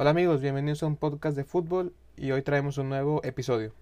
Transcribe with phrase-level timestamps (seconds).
[0.00, 3.72] Hola amigos, bienvenidos a un podcast de fútbol y hoy traemos un nuevo episodio.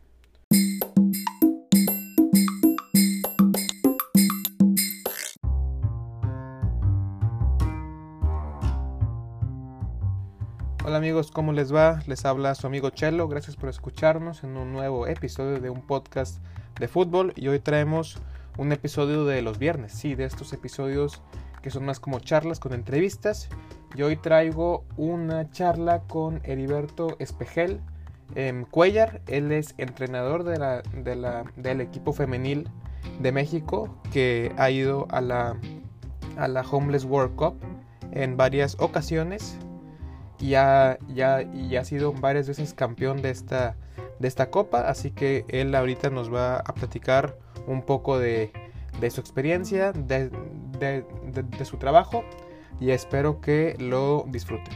[10.87, 12.01] Hola amigos, ¿cómo les va?
[12.07, 16.43] Les habla su amigo Chelo, gracias por escucharnos en un nuevo episodio de un podcast
[16.81, 18.23] de fútbol y hoy traemos
[18.57, 21.21] un episodio de los viernes, sí, de estos episodios
[21.61, 23.51] que son más como charlas con entrevistas.
[23.97, 27.81] Y hoy traigo una charla con Heriberto Espejel
[28.35, 29.23] em, Cuellar.
[29.27, 32.69] Él es entrenador del equipo femenil
[33.21, 35.57] de México que ha ido a la,
[36.71, 37.55] Homeless World Cup
[38.13, 39.57] en varias ocasiones
[40.39, 40.99] y ha,
[41.85, 44.91] sido varias veces campeón de esta, copa.
[44.91, 48.53] Así que él ahorita nos va a platicar un poco de,
[49.09, 50.31] su experiencia, de,
[51.65, 52.25] su trabajo
[52.81, 54.75] y espero que lo disfruten.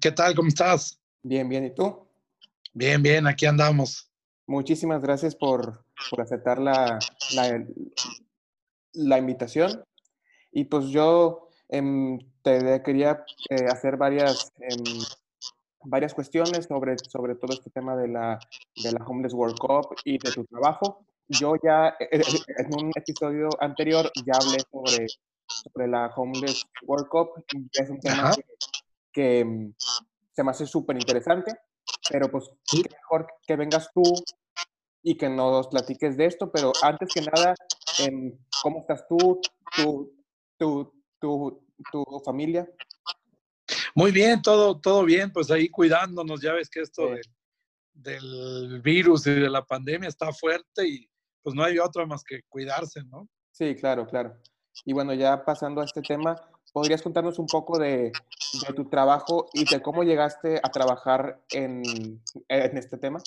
[0.00, 0.34] ¿Qué tal?
[0.34, 1.00] ¿Cómo estás?
[1.22, 1.64] Bien, bien.
[1.64, 2.06] ¿Y tú?
[2.74, 4.10] Bien, bien, aquí andamos.
[4.46, 6.98] Muchísimas gracias por, por aceptar la,
[7.34, 7.64] la,
[8.92, 9.84] la, invitación.
[10.52, 15.02] Y pues yo Em, te quería eh, hacer varias, em,
[15.82, 18.38] varias cuestiones sobre, sobre todo este tema de la,
[18.84, 21.04] de la Homeless World Cup y de tu trabajo.
[21.26, 22.22] Yo ya eh, eh,
[22.58, 25.06] en un episodio anterior ya hablé sobre,
[25.48, 27.30] sobre la Homeless World Cup.
[27.72, 28.30] Es un tema
[29.12, 29.74] que, em,
[30.32, 31.52] se me hace súper interesante,
[32.08, 34.04] pero pues mejor que vengas tú
[35.02, 37.56] y que nos platiques de esto, pero antes que nada,
[38.62, 39.40] ¿cómo estás tú?
[39.76, 40.12] ¿Tu,
[40.58, 42.68] tu, tu, tu familia?
[43.94, 47.10] Muy bien, todo, todo bien, pues ahí cuidándonos, ya ves que esto
[47.92, 51.08] del virus y de la pandemia está fuerte y
[51.42, 53.28] pues no hay otra más que cuidarse, ¿no?
[53.52, 54.36] Sí, claro, claro.
[54.84, 56.36] Y bueno, ya pasando a este tema,
[56.72, 58.12] ¿podrías contarnos un poco de,
[58.74, 61.82] tu trabajo y de cómo llegaste a trabajar en,
[62.48, 63.22] en este tema?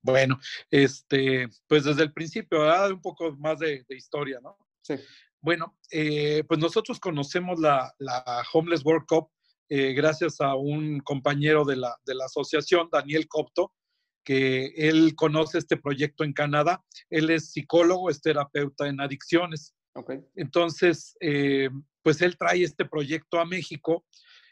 [0.00, 0.40] Bueno,
[0.70, 2.90] este, pues desde el principio, ¿verdad?
[2.90, 4.56] Un poco más de, de historia, ¿no?
[4.82, 4.96] Sí.
[5.42, 7.92] Bueno, eh, pues nosotros conocemos la,
[8.52, 9.28] Homeless World Cup
[9.68, 13.72] eh, gracias a un compañero de la, asociación, Daniel Copto,
[14.24, 16.84] que él conoce este proyecto en Canadá.
[17.10, 19.74] Él es psicólogo, es terapeuta en adicciones.
[20.36, 21.68] Entonces, eh,
[22.02, 24.06] pues él trae este proyecto a México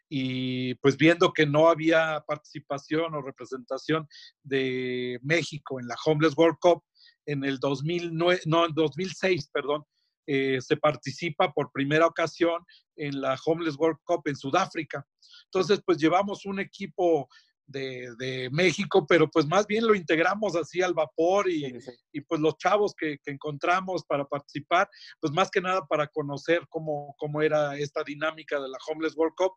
[0.09, 4.09] y pues viendo que no había participación o representación
[4.43, 6.83] de México en la Homeless World Cup
[7.27, 9.85] en el 2009, no, en 2006, perdón,
[10.33, 12.65] eh, se participa por primera ocasión
[12.95, 15.05] en la Homeless World Cup en Sudáfrica.
[15.47, 17.29] Entonces, pues llevamos un equipo
[17.67, 21.75] de, México, pero pues más bien lo integramos así al vapor y,
[22.29, 24.89] pues los chavos que, encontramos para participar,
[25.21, 29.35] pues más que nada para conocer cómo, cómo era esta dinámica de la Homeless World
[29.37, 29.55] Cup.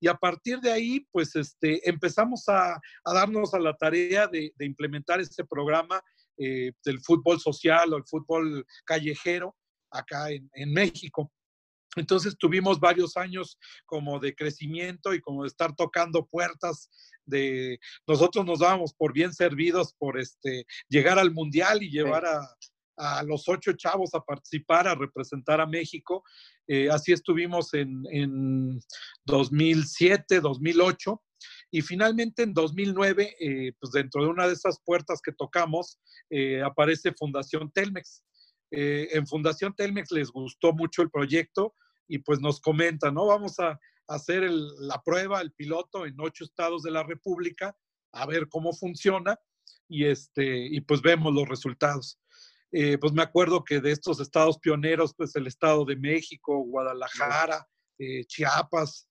[0.00, 5.18] Y a partir de ahí, pues este, empezamos a, darnos a la tarea de, implementar
[5.18, 6.02] este programa
[6.36, 9.56] eh, del fútbol social o el fútbol callejero
[9.90, 11.32] acá en, México.
[11.96, 16.88] Entonces tuvimos varios años como de crecimiento y como de estar tocando puertas
[17.24, 22.56] de nosotros nos dábamos por bien servidos por este llegar al mundial y llevar a,
[23.24, 26.22] los ocho chavos a participar, a representar a México.
[26.68, 28.78] Eh, así estuvimos en, en,
[29.24, 31.18] 2007, 2008
[31.70, 36.62] y finalmente en 2009, eh, pues dentro de una de esas puertas que tocamos, eh,
[36.62, 38.22] aparece Fundación Telmex.
[38.70, 41.74] Eh, en Fundación Telmex les gustó mucho el proyecto
[42.06, 43.26] y pues nos comentan, ¿no?
[43.26, 47.76] Vamos a hacer la prueba, el piloto en ocho estados de la República,
[48.12, 49.38] a ver cómo funciona
[49.88, 52.20] y, este, y pues vemos los resultados.
[52.72, 57.66] Eh, pues me acuerdo que de estos estados pioneros, pues el Estado de México, Guadalajara,
[57.98, 59.06] eh, Chiapas,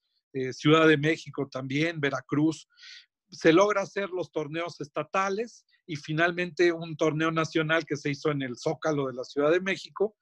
[0.52, 2.68] Ciudad de México también, Veracruz,
[3.32, 8.42] se logra hacer los torneos estatales y finalmente un torneo nacional que se hizo en
[8.42, 10.16] el Zócalo de la Ciudad de México,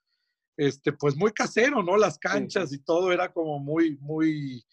[0.57, 1.97] este, pues muy casero, ¿no?
[1.97, 4.65] Las canchas y todo era como muy, muy,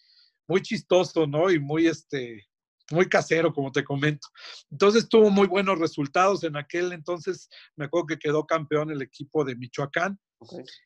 [0.47, 1.51] muy chistoso, ¿no?
[1.51, 2.47] Y muy, este,
[2.91, 4.27] muy casero, como te comento.
[4.71, 6.43] Entonces tuvo muy buenos resultados.
[6.43, 10.19] En aquel entonces me acuerdo que quedó campeón el equipo de Michoacán.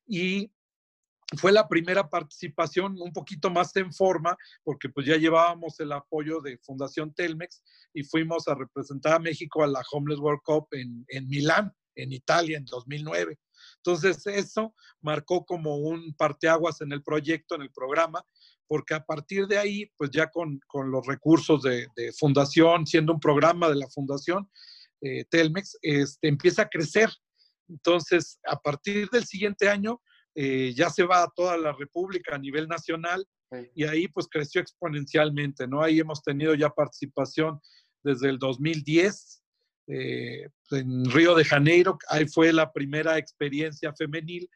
[0.08, 0.52] Y
[1.38, 6.42] fue la primera participación un poquito más en forma, porque pues ya llevábamos el apoyo
[6.42, 7.62] de Fundación Telmex
[7.94, 12.12] y fuimos a representar a México a la Homeless World Cup en, en Milán, en
[12.12, 13.38] Italia, en 2009.
[13.78, 18.24] Entonces eso marcó como un parteaguas en el proyecto, en el programa,
[18.68, 21.88] porque a partir de ahí, pues ya con, los recursos de,
[22.18, 24.50] fundación, siendo un programa de la fundación
[25.02, 27.10] eh, Telmex, este, empieza a crecer.
[27.68, 30.02] Entonces, a partir del siguiente año,
[30.42, 33.28] eh, ya se va a toda la República a nivel nacional
[33.76, 35.82] y ahí pues creció exponencialmente, ¿no?
[35.82, 37.60] Ahí hemos tenido ya participación
[38.04, 39.44] desde el 2010
[39.88, 44.50] eh, en Río de Janeiro, ahí fue la primera experiencia femenil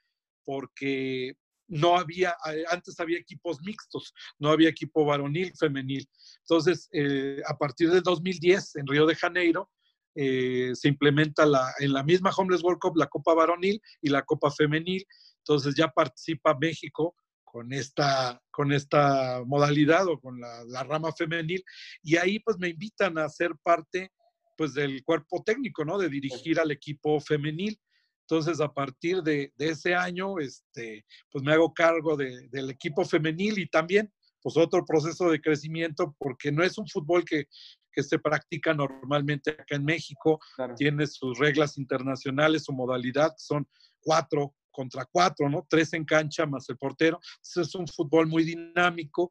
[0.46, 1.36] porque
[1.68, 2.34] no había,
[2.70, 6.08] antes había equipos mixtos, no había equipo varonil, femenil.
[6.48, 9.70] Entonces, eh, a partir del 2010, en Río de Janeiro,
[10.16, 14.22] eh, se implementa la, en la misma Homeless World Cup la Copa Varonil y la
[14.22, 15.06] Copa Femenil.
[15.46, 21.64] Entonces ya participa México con esta, con esta modalidad o con la, la, rama femenil
[22.02, 24.12] y ahí pues me invitan a ser parte
[24.58, 25.98] pues del cuerpo técnico, ¿no?
[25.98, 27.80] De dirigir al equipo femenil.
[28.22, 33.68] Entonces, a partir de, ese año, este, pues me hago cargo del equipo femenil y
[33.68, 34.12] también,
[34.42, 37.48] pues otro proceso de crecimiento, porque no es un fútbol que,
[37.96, 40.40] se practica normalmente acá en México,
[40.78, 43.68] tiene sus reglas internacionales, su modalidad, son
[44.00, 45.66] cuatro contra cuatro, ¿no?
[45.70, 47.20] Tres en cancha más el portero.
[47.38, 49.30] Entonces es un fútbol muy dinámico.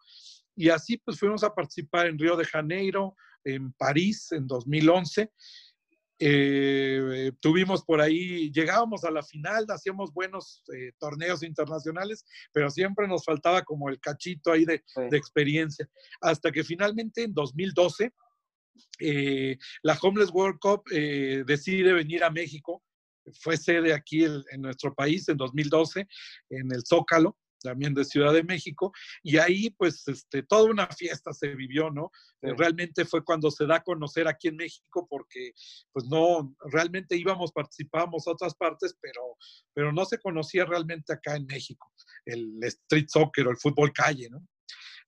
[0.57, 5.31] Y así pues fuimos a participar en Río de Janeiro, en París en 2011
[6.25, 13.09] eh, tuvimos por ahí, llegábamos a la final, hacíamos buenos eh, torneos internacionales, pero siempre
[13.09, 15.89] nos faltaba como el cachito ahí de, experiencia.
[16.21, 18.13] Hasta que finalmente en 2012,
[19.01, 22.85] eh, la Homeless World Cup decide venir a México.
[23.41, 26.07] Fue sede aquí en nuestro país en 2012,
[26.51, 28.93] en el Zócalo también de Ciudad de México,
[29.23, 32.11] y ahí pues este, toda una fiesta se vivió, ¿no?
[32.43, 35.53] Realmente fue cuando se da a conocer aquí en México porque
[35.93, 39.37] pues no, realmente íbamos, participábamos a otras partes, pero,
[39.73, 41.91] pero no se conocía realmente acá en México
[42.27, 44.47] el street soccer o el fútbol calle, ¿no?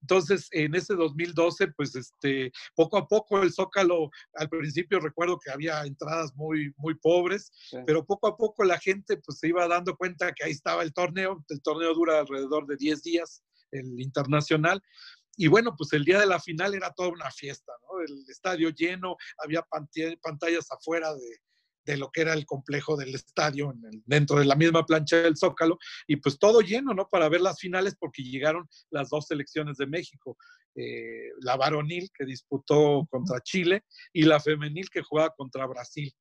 [0.05, 5.51] Entonces, en ese 2012, pues este, poco a poco el Zócalo, al principio recuerdo que
[5.51, 7.51] había entradas muy, muy pobres,
[7.87, 10.93] pero poco a poco la gente pues se iba dando cuenta que ahí estaba el
[10.93, 11.43] torneo.
[11.49, 14.83] El torneo dura alrededor de 10 días, el internacional.
[15.39, 18.01] Y bueno, pues el día de la final era toda una fiesta, ¿no?
[18.01, 19.62] El estadio lleno, había
[20.21, 21.39] pantallas afuera de,
[21.85, 23.73] de lo que era el complejo del estadio,
[24.07, 27.09] dentro de la misma plancha del Zócalo, y pues todo lleno, ¿no?
[27.09, 30.37] Para ver las finales, porque llegaron las dos selecciones de México,
[30.75, 36.13] eh, la varonil que disputó contra Chile y la femenil que jugaba contra Brasil.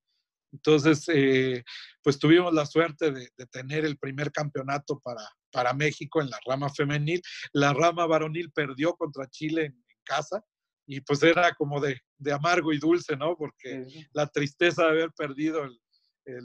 [0.51, 1.63] Entonces, eh,
[2.03, 6.69] pues tuvimos la suerte de, tener el primer campeonato para, para México en la rama
[6.69, 7.21] femenil.
[7.53, 10.43] La rama varonil perdió contra Chile en casa,
[10.85, 11.99] y pues era como de,
[12.31, 13.35] amargo y dulce, ¿no?
[13.37, 15.79] Porque la tristeza de haber perdido el,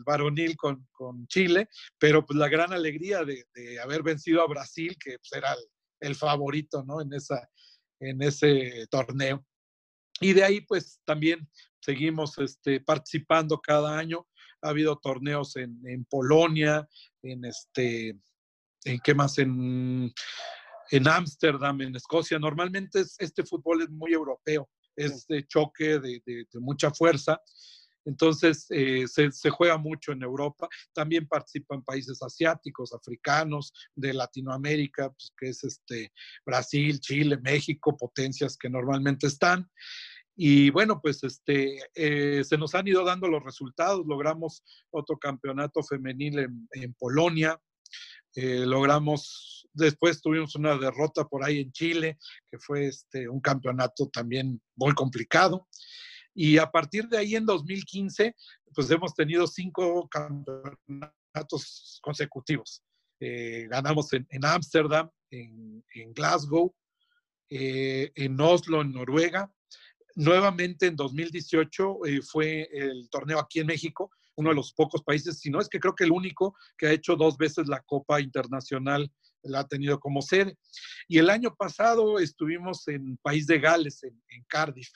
[0.04, 0.86] varonil con,
[1.28, 1.68] Chile,
[1.98, 3.44] pero pues la gran alegría de,
[3.80, 5.54] haber vencido a Brasil, que pues, era
[6.00, 7.00] el, favorito, ¿no?
[7.00, 7.48] En, esa,
[8.00, 9.44] en ese torneo.
[10.20, 11.48] Y de ahí pues también
[11.80, 14.26] seguimos este, participando cada año.
[14.62, 16.88] Ha habido torneos en, en Polonia,
[17.22, 18.18] en este,
[18.84, 19.38] ¿en qué más?
[19.38, 20.12] En
[20.90, 22.38] en Ámsterdam, en Escocia.
[22.38, 27.40] Normalmente este fútbol es muy europeo, es de choque, de, mucha fuerza.
[28.04, 30.68] Entonces eh, se, juega mucho en Europa.
[30.94, 36.12] También participan países asiáticos, africanos, de Latinoamérica, pues, que es este,
[36.46, 39.68] Brasil, Chile, México, potencias que normalmente están.
[40.40, 44.06] Y bueno, pues este, eh, se nos han ido dando los resultados.
[44.06, 46.38] Logramos otro campeonato femenil
[46.70, 47.60] en Polonia,
[48.40, 52.18] eh, logramos, después tuvimos una derrota por ahí en Chile,
[52.48, 55.66] que fue este, un campeonato también muy complicado.
[56.34, 58.36] Y a partir de ahí, en 2015,
[58.72, 62.84] pues hemos tenido cinco campeonatos consecutivos.
[63.18, 65.82] Eh, ganamos en Ámsterdam, en,
[66.14, 66.72] Glasgow,
[67.50, 69.52] eh, en Oslo, en Noruega.
[70.14, 75.50] Nuevamente en 2018 fue el torneo aquí en México, uno de los pocos países, si
[75.50, 79.10] no es que creo que el único que ha hecho dos veces la Copa Internacional
[79.42, 80.56] la ha tenido como sede.
[81.08, 84.90] Y el año pasado estuvimos en País de Gales, en, Cardiff.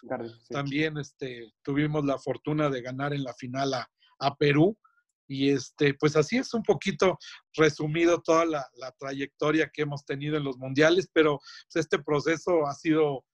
[0.49, 4.79] También este, tuvimos la fortuna de ganar en la final a, Perú.
[5.27, 7.19] Y este, pues así es un poquito
[7.55, 8.65] resumido toda la,
[8.97, 11.41] trayectoria que hemos tenido en los mundiales, pero
[11.73, 13.25] pues, este proceso ha sido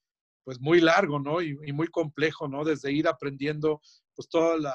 [0.44, 1.42] pues muy largo, ¿no?
[1.42, 2.64] Y, y, muy complejo, ¿no?
[2.64, 3.82] Desde ir aprendiendo
[4.18, 4.74] pues toda la,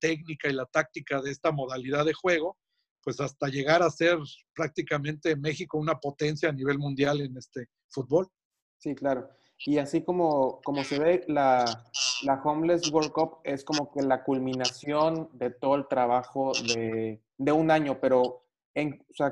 [0.00, 2.56] técnica y la táctica de esta modalidad de juego,
[3.04, 4.16] pues hasta llegar a ser
[4.54, 8.28] prácticamente México una potencia a nivel mundial en este fútbol.
[8.78, 9.28] Sí, claro.
[9.58, 11.84] Y así como, como se ve, la,
[12.22, 17.52] la Homeless World Cup es como que la culminación de todo el trabajo de, de
[17.52, 19.30] un año, pero en, o sea,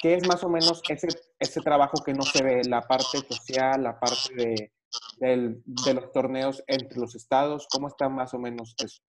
[0.00, 1.08] ¿qué es más o menos ese
[1.40, 4.72] ese trabajo que no se ve, la parte social, la parte de,
[5.18, 7.66] de los torneos entre los estados?
[7.70, 9.02] ¿Cómo está más o menos eso?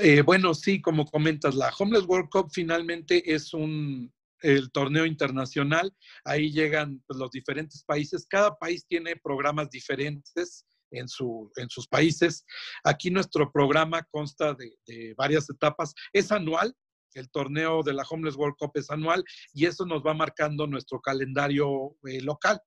[0.00, 4.12] Eh, bueno, sí, como comentas, la Homeless World Cup finalmente es un
[4.42, 5.94] el torneo internacional.
[6.24, 8.26] Ahí llegan pues, los diferentes países.
[8.28, 12.44] Cada país tiene programas diferentes en, su, en sus países.
[12.84, 15.94] Aquí nuestro programa consta de, varias etapas.
[16.12, 16.74] Es anual,
[17.16, 21.00] el torneo de la Homeless World Cup es anual y eso nos va marcando nuestro
[21.00, 22.60] calendario eh, local.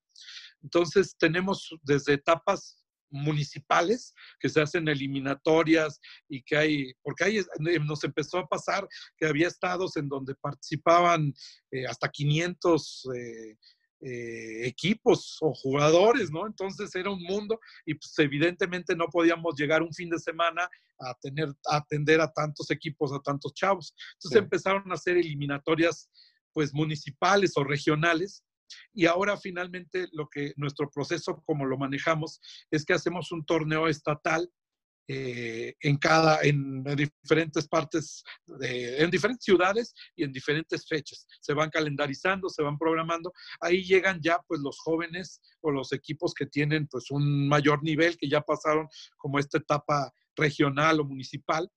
[0.61, 7.79] Entonces tenemos desde etapas municipales que se hacen eliminatorias y que hay, porque ahí eh,
[7.79, 8.87] nos empezó a pasar
[9.17, 11.33] que había estados en donde participaban
[11.71, 13.07] eh, hasta 500
[14.01, 16.47] eh, equipos o jugadores, ¿no?
[16.47, 21.13] Entonces era un mundo y pues evidentemente no podíamos llegar un fin de semana a
[21.15, 23.93] tener, a atender a tantos equipos, a tantos chavos.
[24.13, 26.09] Entonces empezaron a hacer eliminatorias
[26.53, 28.43] pues municipales o regionales
[28.93, 32.39] y ahora finalmente lo que nuestro proceso, como lo manejamos,
[32.71, 34.49] es que hacemos un torneo estatal
[35.11, 38.23] eh, en cada, en, diferentes partes,
[38.61, 41.25] en diferentes ciudades y en diferentes fechas.
[41.41, 43.33] Se van calendarizando, se van programando.
[43.59, 48.17] Ahí llegan ya pues los jóvenes o los equipos que tienen pues un mayor nivel,
[48.17, 48.87] que ya pasaron
[49.17, 51.67] como esta etapa regional o municipal.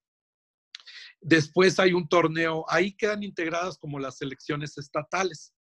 [1.21, 5.55] Después hay un torneo, ahí quedan integradas como las selecciones estatales.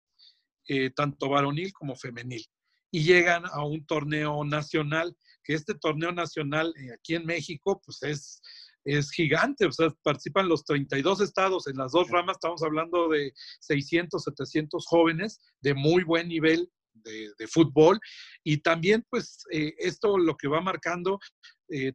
[0.68, 2.44] Eh, tanto varonil como femenil.
[2.90, 8.02] Y llegan a un torneo nacional, que este torneo nacional eh, aquí en México, pues
[8.02, 8.40] es,
[8.84, 13.32] es gigante, o sea, participan los 32 estados en las dos ramas, estamos hablando de
[13.60, 17.98] 600, 700 jóvenes de muy buen nivel de, fútbol
[18.44, 21.18] y también pues eh, esto lo que va marcando,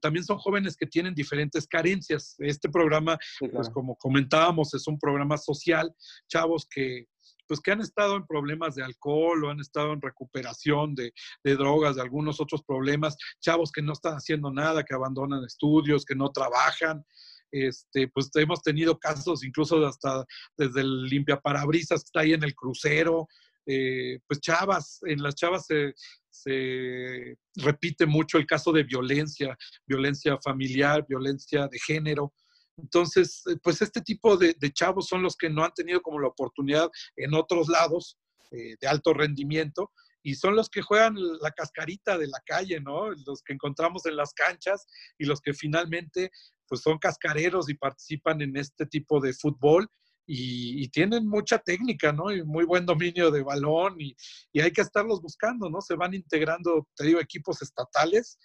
[0.02, 2.34] también son jóvenes que tienen diferentes carencias.
[2.40, 3.16] Este programa,
[3.52, 5.94] pues como comentábamos, es un programa social,
[6.28, 7.06] chavos que
[7.48, 11.14] pues que han estado en problemas de alcohol o han estado en recuperación de,
[11.44, 16.16] drogas, de algunos otros problemas, chavos que no están haciendo nada, que abandonan estudios, que
[16.16, 17.04] no trabajan.
[17.50, 20.26] Este, pues hemos tenido casos incluso hasta
[20.58, 23.28] desde el limpia parabrisas que está ahí en el crucero,
[23.70, 25.94] eh, pues chavas, en las chavas se,
[26.30, 32.34] se, repite mucho el caso de violencia, violencia familiar, violencia de género.
[32.78, 36.28] Entonces, eh, pues este tipo de, chavos son los que no han tenido como la
[36.28, 38.18] oportunidad en otros lados
[38.52, 39.92] eh, de alto rendimiento
[40.24, 43.12] y son los que juegan la cascarita de la calle, ¿no?
[43.26, 44.86] Los que encontramos en las canchas
[45.18, 46.32] y los que finalmente
[46.68, 49.90] pues son cascareros y participan en este tipo de fútbol
[50.30, 52.32] y, tienen mucha técnica, ¿no?
[52.34, 54.14] Y muy buen dominio de balón y,
[54.52, 55.80] y, hay que estarlos buscando, ¿no?
[55.80, 58.38] Se van integrando, te digo, equipos estatales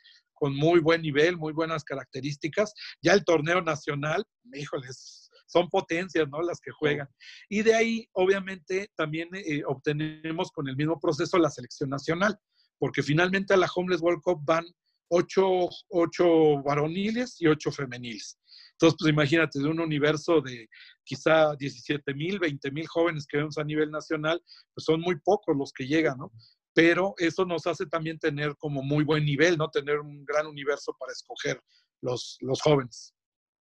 [0.43, 2.75] con muy buen nivel, muy buenas características.
[3.01, 6.43] Ya el torneo nacional, híjoles, son potencias, ¿no?
[6.43, 7.07] Las que juegan.
[7.49, 12.37] Y de ahí, obviamente, también eh, obtenemos con el mismo proceso la selección nacional,
[12.77, 14.65] porque finalmente a la Homeless World Cup van
[15.09, 18.37] ocho, ocho varoniles y ocho femeniles.
[18.73, 20.69] Entonces, pues imagínate, de un universo de
[21.05, 24.43] quizá 17 mil, 20 mil jóvenes que vemos a nivel nacional,
[24.75, 26.33] pues son muy pocos los que llegan, ¿no?
[26.75, 29.69] Pero eso nos hace también tener como muy buen nivel, ¿no?
[29.69, 31.62] Tener un gran universo para escoger
[32.00, 33.14] los, los jóvenes.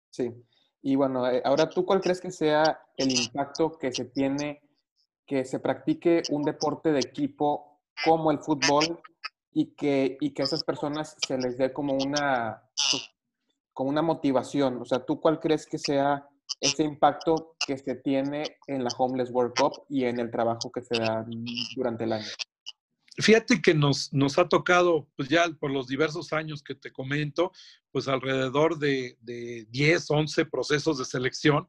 [0.10, 0.32] Sí.
[0.82, 4.62] Y bueno, eh, ahora tú cuál crees que sea el impacto que se tiene
[5.32, 9.02] que se practique un deporte de equipo como el fútbol
[9.54, 13.10] y que, y que a esas personas se les dé como una, pues,
[13.74, 14.82] como una motivación?
[14.82, 16.28] O sea, ¿tú cuál crees que sea
[16.60, 20.82] ese impacto que se tiene en la Homeless World Cup y en el trabajo que
[20.82, 21.26] se da
[21.76, 22.28] durante el año?
[23.22, 27.52] Fíjate que nos, nos ha tocado, pues ya por los diversos años que te comento,
[27.92, 31.68] pues alrededor de, de 10, 11 procesos de selección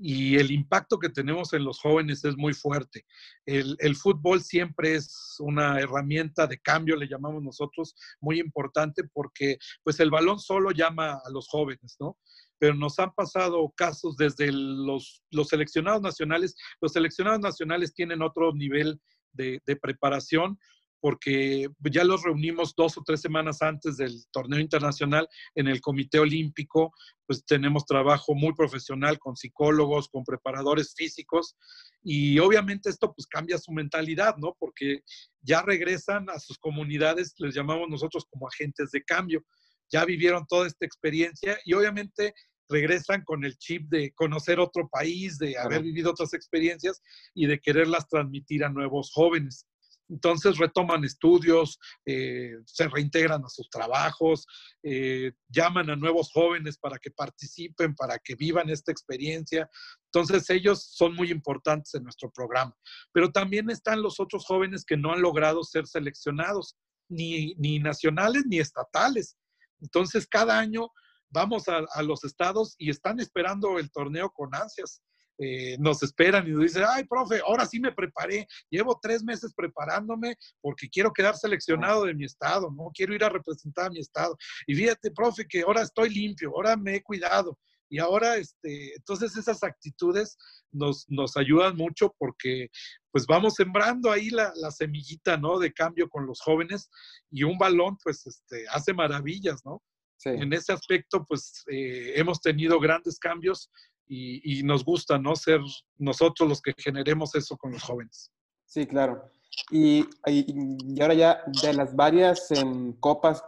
[0.00, 3.04] y el impacto que tenemos en los jóvenes es muy fuerte.
[3.44, 9.58] El, el, fútbol siempre es una herramienta de cambio, le llamamos nosotros, muy importante porque
[9.82, 12.16] pues el balón solo llama a los jóvenes, ¿no?
[12.58, 16.54] Pero nos han pasado casos desde los, los seleccionados nacionales.
[16.80, 19.00] Los seleccionados nacionales tienen otro nivel
[19.32, 20.58] de, de preparación
[21.00, 26.18] porque ya los reunimos dos o tres semanas antes del torneo internacional en el Comité
[26.18, 26.92] Olímpico,
[27.26, 31.56] pues tenemos trabajo muy profesional con psicólogos, con preparadores físicos
[32.02, 34.56] y obviamente esto pues cambia su mentalidad, ¿no?
[34.58, 35.02] Porque
[35.42, 39.44] ya regresan a sus comunidades, les llamamos nosotros como agentes de cambio,
[39.90, 42.34] ya vivieron toda esta experiencia y obviamente
[42.68, 47.00] regresan con el chip de conocer otro país, de haber vivido otras experiencias
[47.34, 49.66] y de quererlas transmitir a nuevos jóvenes.
[50.08, 54.46] Entonces retoman estudios, eh, se reintegran a sus trabajos,
[54.82, 59.68] eh, llaman a nuevos jóvenes para que participen, para que vivan esta experiencia.
[60.06, 62.74] Entonces ellos son muy importantes en nuestro programa.
[63.12, 66.76] Pero también están los otros jóvenes que no han logrado ser seleccionados,
[67.10, 69.36] ni, ni nacionales ni estatales.
[69.80, 70.88] Entonces cada año
[71.30, 75.02] vamos a, a los estados y están esperando el torneo con ansias.
[75.40, 79.54] Eh, nos esperan y nos dicen, ay, profe, ahora sí me preparé, llevo tres meses
[79.54, 84.00] preparándome porque quiero quedar seleccionado de mi estado, no quiero ir a representar a mi
[84.00, 84.36] estado.
[84.66, 87.56] Y fíjate, profe, que ahora estoy limpio, ahora me he cuidado.
[87.90, 90.36] Y ahora, este, entonces esas actitudes
[90.72, 92.68] nos, nos ayudan mucho porque
[93.10, 95.58] pues vamos sembrando ahí la, la, semillita, ¿no?
[95.58, 96.90] De cambio con los jóvenes
[97.30, 99.82] y un balón, pues, este, hace maravillas, ¿no?
[100.18, 100.30] Sí.
[100.30, 103.70] En ese aspecto, pues, eh, hemos tenido grandes cambios
[104.08, 105.36] y, nos gusta, ¿no?
[105.36, 105.60] Ser
[105.98, 108.30] nosotros los que generemos eso con los jóvenes.
[108.64, 109.30] Sí, claro.
[109.70, 113.42] Y, y ahora ya de las varias um, copas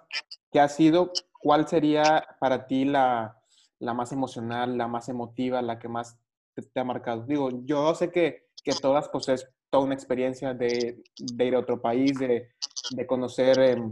[0.52, 3.38] que ha sido, ¿cuál sería para ti la,
[3.78, 6.18] la, más emocional, la más emotiva, la que más
[6.54, 7.24] te, ha marcado?
[7.26, 11.60] Digo, yo sé que, que, todas, pues es toda una experiencia de, de ir a
[11.60, 12.50] otro país, de,
[12.90, 13.82] de conocer eh,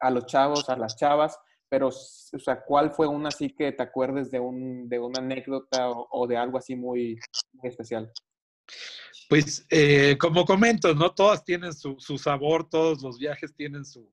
[0.00, 1.38] a los chavos, a las chavas,
[1.72, 5.88] pero, o sea, ¿cuál fue una así que te acuerdes de, un, de una anécdota
[5.88, 7.18] o, de algo así muy,
[7.62, 8.12] especial?
[9.26, 11.14] Pues, eh, como comento, ¿no?
[11.14, 14.12] Todas tienen su, su, sabor, todos los viajes tienen su,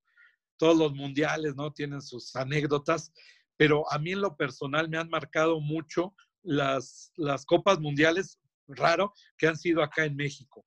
[0.56, 1.74] todos los mundiales, ¿no?
[1.74, 3.12] Tienen sus anécdotas,
[3.58, 8.39] pero a mí en lo personal me han marcado mucho las, las copas mundiales,
[8.70, 10.66] raro, que han sido acá en México.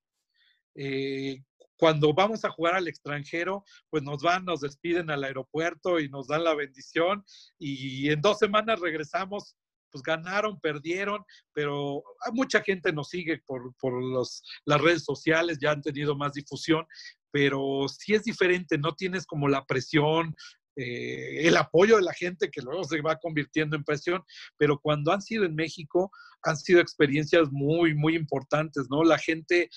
[0.74, 1.42] Eh,
[1.82, 6.28] cuando vamos a jugar al extranjero, pues nos van, nos despiden al aeropuerto y nos
[6.28, 7.24] dan la bendición
[7.58, 9.56] y en dos semanas regresamos
[9.90, 15.72] pues ganaron, perdieron, pero mucha gente nos sigue por, por los, las redes sociales, ya
[15.72, 16.86] han tenido más difusión,
[17.32, 20.36] pero sí es diferente, no tienes como la presión,
[20.76, 24.22] eh, el apoyo de la gente que luego se va convirtiendo en presión,
[24.56, 26.12] pero cuando han sido en México,
[26.44, 29.02] han sido experiencias muy, muy importantes, ¿no?
[29.02, 29.68] La gente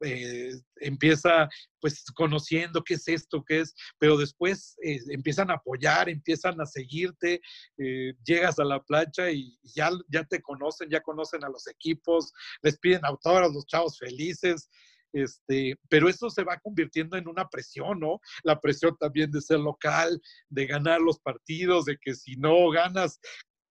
[0.00, 1.48] eh, empieza
[1.80, 6.66] pues conociendo qué es esto, qué es, pero después eh, empiezan a apoyar, empiezan a
[6.66, 7.40] seguirte,
[7.78, 12.32] eh, llegas a la plancha y ya, ya te conocen, ya conocen a los equipos,
[12.62, 14.68] les piden autógrafos, los chavos felices,
[15.12, 18.20] este, pero eso se va convirtiendo en una presión, ¿no?
[18.44, 23.18] La presión también de ser local, de ganar los partidos, de que si no ganas,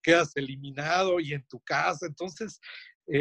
[0.02, 2.08] quedas eliminado y en tu casa.
[2.08, 2.60] Entonces,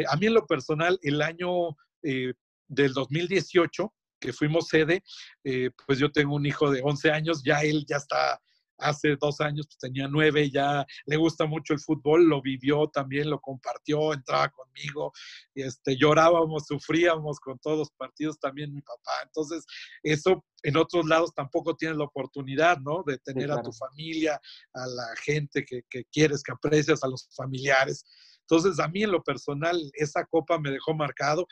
[0.07, 2.33] a mí en lo personal, el año eh,
[2.69, 5.03] del 2018, que fuimos sede,
[5.43, 8.39] eh, pues yo tengo un hijo de 11 años, ya él ya está,
[8.79, 13.29] hace dos años pues tenía nueve, ya le gusta mucho el fútbol, lo vivió también,
[13.29, 15.11] lo compartió, entraba conmigo,
[15.53, 19.11] este, llorábamos, sufríamos con todos los partidos, también mi papá.
[19.23, 19.65] Entonces,
[20.03, 23.03] eso en otros lados tampoco tienes la oportunidad, ¿no?
[23.05, 23.61] De tener sí, claro.
[23.61, 24.41] a tu familia,
[24.73, 28.05] a la gente que, que quieres, que aprecias, a los familiares.
[28.41, 31.45] Entonces, a mí en lo personal, esa copa me dejó marcado.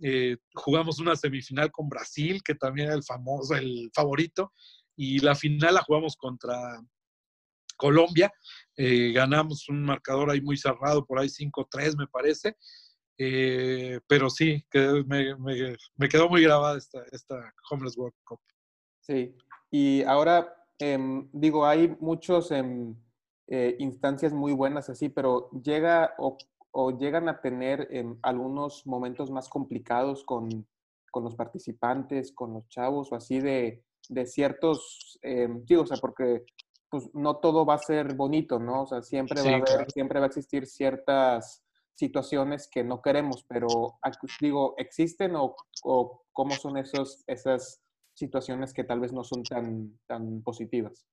[0.00, 4.52] Eh, jugamos una semifinal con Brasil, que también era el famoso, el favorito,
[4.96, 6.56] y la final la jugamos contra
[7.76, 8.32] Colombia.
[8.76, 12.56] Eh, ganamos un marcador ahí muy cerrado, por ahí 5-3 me parece.
[13.20, 18.40] Eh, pero sí, que me, quedó muy grabada esta, esta Homeless World Cup.
[19.00, 19.34] Sí,
[19.70, 20.98] y ahora eh,
[21.32, 26.14] digo, hay muchos eh, instancias muy buenas así, pero llega
[26.70, 27.88] o llegan a tener
[28.22, 30.66] algunos momentos más complicados con,
[31.10, 35.98] con, los participantes, con los chavos o así de, de ciertos, eh, digo, o sea,
[35.98, 36.44] porque
[36.90, 38.82] pues no todo va a ser bonito, ¿no?
[38.82, 39.90] O sea, siempre sí, va a haber, claro.
[39.90, 43.98] siempre va a existir ciertas situaciones que no queremos, pero
[44.40, 47.82] digo, ¿existen o, o cómo son esos, esas
[48.14, 51.06] situaciones que tal vez no son tan, tan positivas?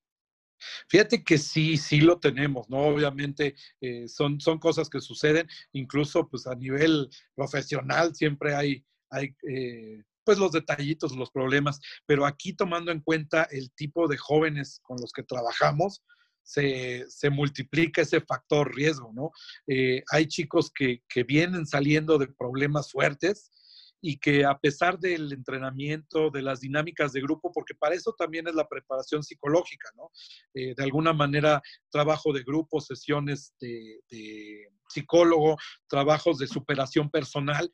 [0.87, 2.87] Fíjate que sí, sí lo tenemos, ¿no?
[2.87, 9.35] Obviamente eh, son, son cosas que suceden, incluso pues a nivel profesional siempre hay, hay
[9.49, 14.79] eh, pues los detallitos, los problemas, pero aquí tomando en cuenta el tipo de jóvenes
[14.81, 16.03] con los que trabajamos,
[16.43, 19.31] se, se multiplica ese factor riesgo, ¿no?
[19.67, 23.51] Eh, hay chicos que, que vienen saliendo de problemas fuertes,
[24.07, 28.47] y que a pesar del entrenamiento, de las dinámicas de grupo, porque para eso también
[28.47, 30.11] es la preparación psicológica, ¿no?
[30.53, 37.73] Eh, de alguna manera, trabajo de grupo, sesiones de, de, psicólogo, trabajos de superación personal,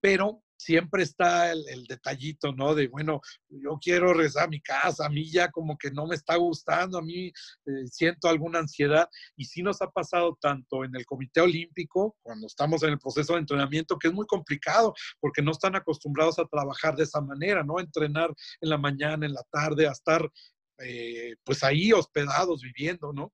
[0.00, 2.74] pero siempre está el, detallito, ¿no?
[2.74, 6.14] De, bueno, yo quiero regresar a mi casa, a mí ya como que no me
[6.14, 9.08] está gustando, a mí eh, siento alguna ansiedad.
[9.36, 13.34] Y sí nos ha pasado tanto en el Comité Olímpico, cuando estamos en el proceso
[13.34, 17.62] de entrenamiento, que es muy complicado porque no están acostumbrados a trabajar de esa manera,
[17.62, 17.80] ¿no?
[17.80, 20.30] Entrenar en la mañana, en la tarde, a estar
[20.78, 23.32] eh, pues ahí hospedados, viviendo, ¿no?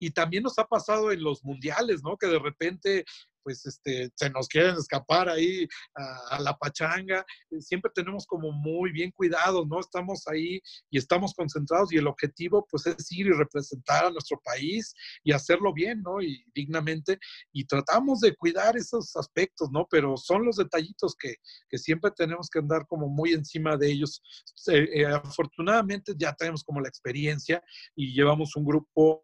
[0.00, 2.16] Y también nos ha pasado en los mundiales, ¿no?
[2.16, 3.04] Que de repente
[3.42, 7.24] pues este, se nos quieren escapar ahí a, la pachanga.
[7.50, 9.80] Eh, siempre tenemos como muy bien cuidados, ¿no?
[9.80, 10.60] Estamos ahí
[10.90, 15.32] y estamos concentrados y el objetivo pues es ir y representar a nuestro país y
[15.32, 16.20] hacerlo bien, ¿no?
[16.20, 17.18] Y dignamente.
[17.52, 19.86] Y tratamos de cuidar esos aspectos, ¿no?
[19.90, 21.36] Pero son los detallitos que,
[21.68, 24.22] que siempre tenemos que andar como muy encima de ellos.
[24.68, 27.62] Eh, afortunadamente ya tenemos como la experiencia
[27.94, 29.20] y llevamos un grupo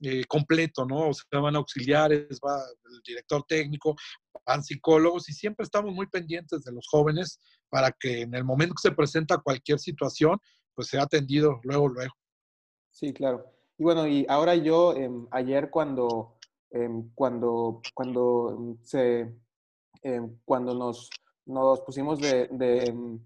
[0.00, 1.08] eh, completo, ¿no?
[1.08, 3.96] O sea, van auxiliares, va el director técnico,
[4.46, 8.74] van psicólogos y siempre estamos muy pendientes de los jóvenes para que en el momento
[8.76, 10.38] que se presenta cualquier situación,
[10.72, 12.14] pues sea atendido luego, luego.
[12.92, 13.44] Sí, claro.
[13.76, 16.36] Y bueno, y ahora yo, em, ayer cuando,
[16.70, 19.34] em, cuando, cuando em, se,
[20.44, 21.10] cuando nos,
[21.44, 23.18] nos pusimos de, de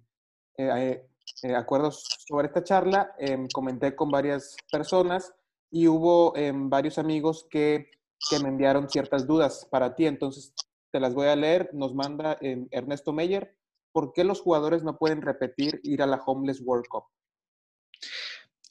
[0.57, 1.07] eh,
[1.43, 3.15] eh, acuerdos sobre esta charla,
[3.53, 5.35] comenté con varias personas
[5.73, 7.91] y hubo em, varios amigos que,
[8.41, 10.55] me enviaron ciertas dudas para ti, entonces
[10.93, 11.71] te las voy a leer.
[11.73, 13.57] Nos manda em, Ernesto Meyer,
[13.91, 17.05] ¿por qué los jugadores no pueden repetir ir a la Homeless World Cup?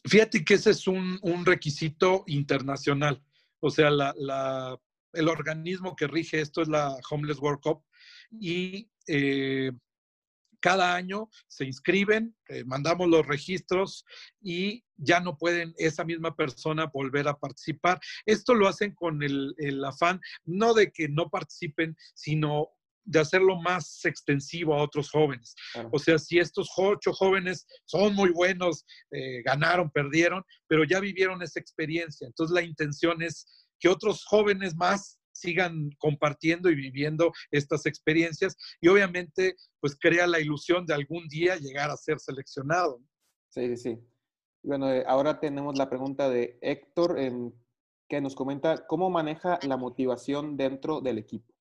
[0.06, 3.22] Fíjate que ese es un, requisito internacional.
[3.60, 7.84] O sea, el organismo que rige esto es la Homeless World Cup
[8.32, 9.72] y eh,
[10.62, 14.06] cada año se inscriben, eh, mandamos los registros
[14.42, 18.00] y ya no pueden esa misma persona volver a participar.
[18.26, 22.70] Esto lo hacen con el, afán no de que no participen, sino
[23.04, 25.56] de hacerlo más extensivo a otros jóvenes.
[25.92, 31.42] O sea, si estos ocho jóvenes son muy buenos, eh, ganaron, perdieron, pero ya vivieron
[31.42, 32.28] esa experiencia.
[32.28, 33.48] Entonces la intención es
[33.80, 40.40] que otros jóvenes más sigan compartiendo y viviendo estas experiencias y obviamente pues crea la
[40.40, 43.02] ilusión de algún día llegar a ser seleccionado.
[43.50, 44.00] Sí, sí, sí.
[44.64, 47.18] Bueno, eh, ahora tenemos la pregunta de Héctor
[48.08, 51.52] que nos comenta cómo maneja la motivación dentro del equipo.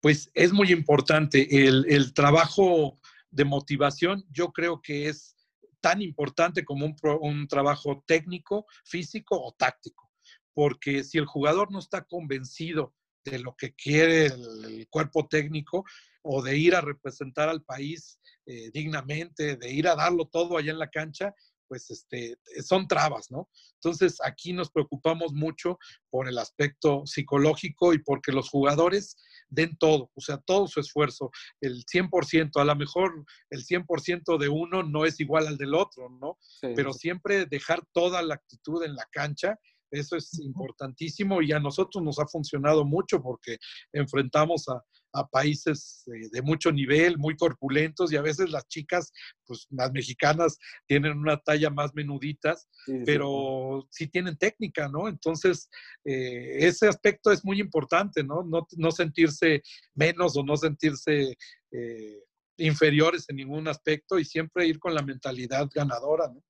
[0.00, 1.66] Pues es muy importante.
[1.66, 2.98] El, el trabajo
[3.30, 5.36] de motivación yo creo que es
[5.80, 10.11] tan importante como un, un trabajo técnico, físico o táctico
[10.54, 15.84] porque si el jugador no está convencido de lo que quiere el, cuerpo técnico
[16.22, 20.72] o de ir a representar al país eh, dignamente, de ir a darlo todo allá
[20.72, 21.34] en la cancha,
[21.72, 23.48] pues este, son trabas, ¿no?
[23.76, 25.78] Entonces aquí nos preocupamos mucho
[26.10, 29.16] por el aspecto psicológico y porque los jugadores
[29.48, 31.30] den todo, o sea, todo su esfuerzo,
[31.62, 36.10] el 100%, a lo mejor el 100% de uno no es igual al del otro,
[36.10, 36.36] ¿no?
[36.60, 39.58] Pero siempre dejar toda la actitud en la cancha
[39.92, 43.58] eso es importantísimo y a nosotros nos ha funcionado mucho porque
[43.92, 44.82] enfrentamos a,
[45.30, 49.12] países de, mucho nivel, muy corpulentos y a veces las chicas,
[49.44, 52.66] pues las mexicanas tienen una talla más menuditas,
[53.04, 54.06] pero sí.
[54.08, 55.08] tienen técnica, ¿no?
[55.08, 55.68] Entonces,
[56.06, 58.42] eh, ese aspecto es muy importante, ¿no?
[58.42, 59.62] No, sentirse
[59.94, 61.36] menos o no sentirse...
[61.70, 62.22] Eh,
[62.58, 66.42] inferiores en ningún aspecto y siempre ir con la mentalidad ganadora, ¿no?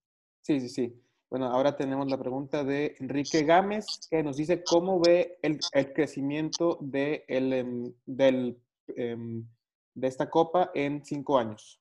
[0.42, 1.02] Sí, sí, sí.
[1.32, 5.60] Bueno, ahora tenemos la pregunta de Enrique Gámez, que nos dice cómo ve el,
[5.94, 9.42] crecimiento de, el, em, del, em,
[9.94, 11.80] de esta copa en cinco años.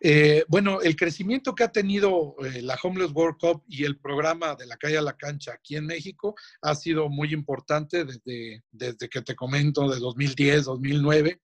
[0.00, 4.54] Eh, bueno, el crecimiento que ha tenido eh, la Homeless World Cup y el programa
[4.54, 9.08] de la calle a la cancha aquí en México ha sido muy importante desde, desde
[9.08, 11.40] que te comento, de 2010, 2009.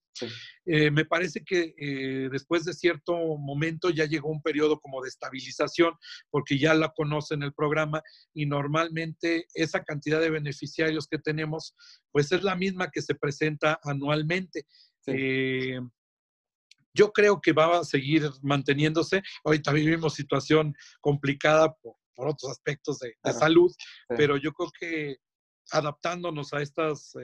[0.65, 5.09] Eh, me parece que eh, después de cierto momento ya llegó un periodo como de
[5.09, 5.95] estabilización,
[6.31, 8.03] porque ya la conocen el programa
[8.33, 11.75] y normalmente esa cantidad de beneficiarios que tenemos,
[12.11, 14.67] pues es la misma que se presenta anualmente.
[15.07, 15.81] Eh,
[16.95, 19.23] yo creo que va a seguir manteniéndose.
[19.45, 23.71] Ahorita vivimos situación complicada por, otros aspectos de, salud,
[24.09, 25.17] pero yo creo que
[25.71, 27.15] adaptándonos a estas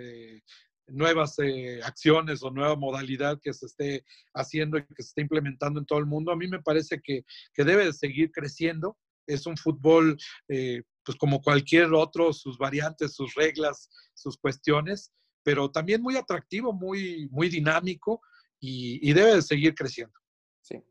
[0.86, 5.80] nuevas eh, acciones o nueva modalidad que se esté haciendo y que se esté implementando
[5.80, 7.24] en todo el mundo, a mí me parece que,
[7.56, 8.96] debe de seguir creciendo.
[9.26, 10.16] Es un fútbol,
[10.48, 15.12] eh, pues como cualquier otro, sus variantes, sus reglas, sus cuestiones,
[15.44, 18.20] pero también muy atractivo, muy, muy dinámico
[18.60, 20.14] y, y debe de seguir creciendo.
[20.60, 20.82] Sí.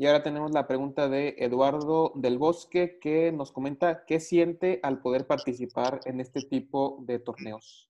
[0.00, 5.02] Y ahora tenemos la pregunta de Eduardo del Bosque que nos comenta qué siente al
[5.02, 7.89] poder participar en este tipo de torneos.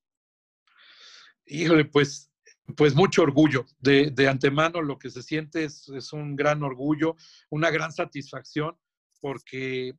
[1.51, 2.29] Híjole, pues
[2.77, 3.67] pues mucho orgullo.
[3.81, 7.17] De, de, antemano lo que se siente es, es, un gran orgullo,
[7.51, 8.79] una gran satisfacción,
[9.21, 9.95] porque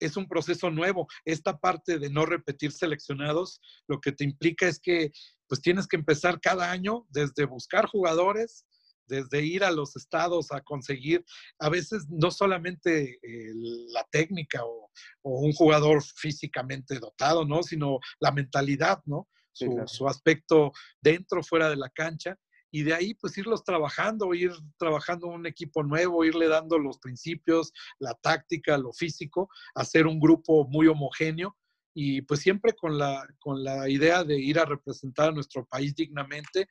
[0.00, 1.06] es un proceso nuevo.
[1.24, 5.12] Esta parte de no repetir seleccionados, lo que te implica es que
[5.48, 8.66] pues tienes que empezar cada año desde buscar jugadores,
[9.06, 11.24] desde ir a los estados a conseguir,
[11.58, 13.52] a veces no solamente eh,
[13.88, 14.90] la técnica o,
[15.22, 17.62] un jugador físicamente dotado, ¿no?
[17.62, 19.28] Sino la mentalidad, ¿no?
[19.54, 22.36] Su, aspecto dentro, fuera de la cancha.
[22.70, 27.72] Y de ahí, pues, irlos trabajando, ir trabajando un equipo nuevo, irle dando los principios,
[27.98, 31.56] la táctica, lo físico, hacer un grupo muy homogéneo
[31.96, 35.94] y pues siempre con la, con la idea de ir a representar a nuestro país
[35.94, 36.66] dignamente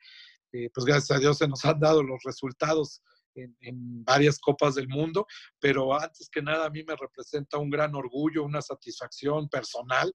[0.54, 3.02] eh, pues gracias a Dios se nos han dado los resultados
[3.34, 5.26] en, varias copas del mundo,
[5.58, 10.14] pero antes que nada a mí me representa un gran orgullo, una satisfacción personal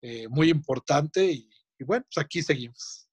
[0.00, 1.50] eh, muy importante y,
[1.82, 3.08] bueno, pues aquí seguimos.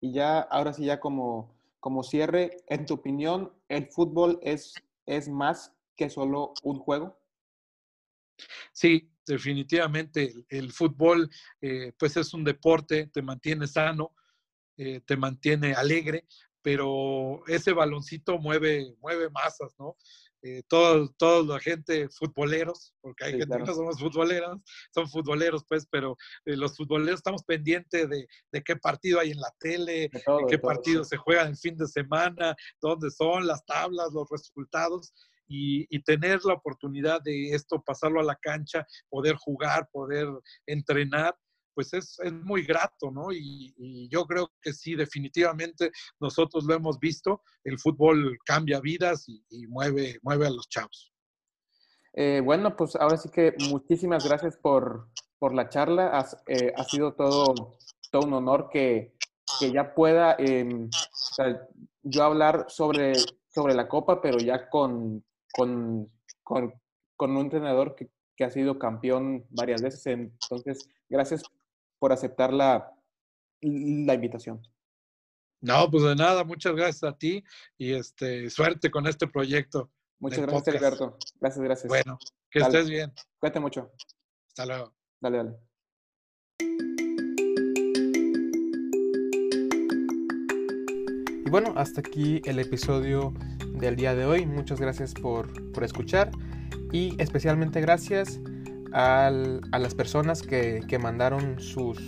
[0.00, 4.74] Y ya, ahora sí, ya como, como cierre, en tu opinión, ¿el fútbol es,
[5.06, 7.16] es más que solo un juego?
[8.72, 10.34] Sí, definitivamente.
[10.48, 11.30] El, fútbol,
[11.60, 14.14] eh, pues es un deporte, te mantiene sano,
[14.76, 16.26] eh, te mantiene alegre,
[16.60, 19.96] pero ese baloncito mueve, mueve masas, ¿no?
[20.46, 24.60] Eh, toda la gente futboleros, porque hay gente que no somos futboleros,
[24.92, 29.40] son futboleros, pues, pero eh, los futboleros estamos pendientes de, de, qué partido hay en
[29.40, 34.12] la tele, de, qué partido se juega el fin de semana, dónde son las tablas,
[34.12, 35.14] los resultados.
[35.46, 40.26] Y, y, tener la oportunidad de esto, pasarlo a la cancha, poder jugar, poder
[40.66, 41.34] entrenar,
[41.74, 43.32] pues es, es muy grato, ¿no?
[43.32, 49.66] Y, yo creo que sí, definitivamente nosotros lo hemos visto, el fútbol cambia vidas y,
[49.66, 51.12] mueve, mueve a los chavos.
[52.12, 55.08] Eh, bueno, pues ahora sí que muchísimas gracias por,
[55.38, 56.26] por la charla.
[56.46, 57.76] Eh, ha sido todo,
[58.10, 59.16] todo un honor que,
[59.58, 60.88] que ya pueda em,
[62.02, 63.14] yo hablar sobre,
[63.48, 66.08] sobre la Copa, pero ya con, con,
[66.42, 66.72] con,
[67.16, 70.06] con un entrenador que, que ha sido campeón varias veces.
[70.06, 71.42] Entonces, gracias
[72.04, 72.92] por aceptar la,
[73.62, 74.60] la invitación.
[75.62, 77.42] No, pues de nada, muchas gracias a ti
[77.78, 79.90] y este, suerte con este proyecto.
[80.18, 81.16] Muchas gracias, Alberto.
[81.40, 81.88] Gracias, gracias.
[81.88, 82.18] Bueno,
[82.50, 83.10] que estés bien.
[83.38, 83.90] Cuídate mucho.
[84.48, 84.94] Hasta luego.
[85.18, 85.56] Dale, dale.
[91.46, 93.32] Y bueno, hasta aquí el episodio
[93.78, 94.44] del día de hoy.
[94.44, 96.30] Muchas gracias por, por escuchar
[96.92, 98.38] y especialmente gracias
[98.94, 101.98] a las personas que, mandaron sus,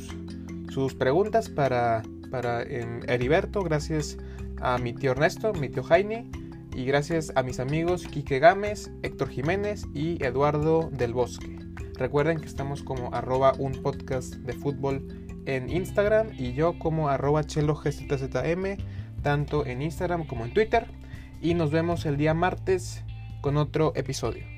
[0.70, 4.16] sus, preguntas para, para Heriberto, gracias
[4.60, 6.30] a mi tío Ernesto, mi tío Jaime,
[6.74, 11.58] y gracias a mis amigos Quique Gámez, Héctor Jiménez y Eduardo del Bosque.
[11.94, 17.44] Recuerden que estamos como arroba un podcast de fútbol en Instagram y yo como arroba
[17.44, 18.76] chelogzm,
[19.22, 20.86] tanto en Instagram como en Twitter.
[21.40, 23.02] Y nos vemos el día martes
[23.40, 24.55] con otro episodio.